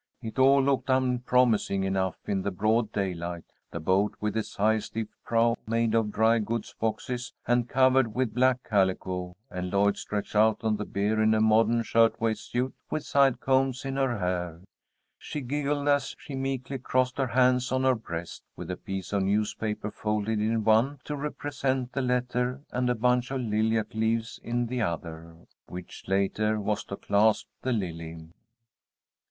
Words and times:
It 0.23 0.39
all 0.39 0.63
looked 0.63 0.89
unpromising 0.89 1.83
enough 1.83 2.17
in 2.25 2.41
the 2.41 2.49
broad 2.49 2.91
daylight; 2.91 3.43
the 3.69 3.79
boat 3.79 4.15
with 4.19 4.35
its 4.35 4.55
high 4.55 4.79
stiff 4.79 5.09
prow 5.23 5.55
made 5.67 5.93
of 5.93 6.11
dry 6.11 6.39
goods 6.39 6.73
boxes 6.79 7.33
and 7.45 7.69
covered 7.69 8.15
with 8.15 8.33
black 8.33 8.63
calico, 8.67 9.35
and 9.51 9.69
Lloyd 9.69 9.97
stretched 9.97 10.35
out 10.35 10.63
on 10.63 10.77
the 10.77 10.85
bier 10.85 11.21
in 11.21 11.35
a 11.35 11.39
modern 11.39 11.83
shirtwaist 11.83 12.49
suit 12.49 12.73
with 12.89 13.03
side 13.05 13.39
combs 13.41 13.85
in 13.85 13.95
her 13.95 14.17
hair. 14.17 14.61
She 15.19 15.39
giggled 15.39 15.87
as 15.87 16.15
she 16.17 16.33
meekly 16.33 16.79
crossed 16.79 17.19
her 17.19 17.27
hands 17.27 17.71
on 17.71 17.83
her 17.83 17.93
breast, 17.93 18.41
with 18.55 18.71
a 18.71 18.77
piece 18.77 19.13
of 19.13 19.21
newspaper 19.21 19.91
folded 19.91 20.39
in 20.41 20.63
one 20.63 20.97
to 21.03 21.15
represent 21.15 21.91
the 21.93 22.01
letter, 22.01 22.61
and 22.71 22.89
a 22.89 22.95
bunch 22.95 23.29
of 23.29 23.41
lilac 23.41 23.93
leaves 23.93 24.39
in 24.43 24.65
the 24.65 24.81
other, 24.81 25.35
which 25.67 26.07
later 26.07 26.59
was 26.59 26.83
to 26.85 26.95
clasp 26.95 27.45
the 27.61 27.71
lily. 27.71 28.29